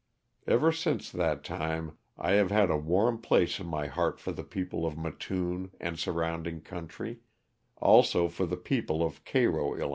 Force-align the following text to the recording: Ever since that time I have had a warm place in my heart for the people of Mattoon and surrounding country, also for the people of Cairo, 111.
Ever 0.47 0.71
since 0.71 1.11
that 1.11 1.43
time 1.43 1.95
I 2.17 2.31
have 2.31 2.49
had 2.49 2.71
a 2.71 2.75
warm 2.75 3.19
place 3.19 3.59
in 3.59 3.67
my 3.67 3.85
heart 3.85 4.19
for 4.19 4.31
the 4.31 4.43
people 4.43 4.83
of 4.83 4.97
Mattoon 4.97 5.69
and 5.79 5.99
surrounding 5.99 6.61
country, 6.61 7.19
also 7.77 8.27
for 8.27 8.47
the 8.47 8.57
people 8.57 9.03
of 9.05 9.23
Cairo, 9.25 9.61
111. 9.65 9.89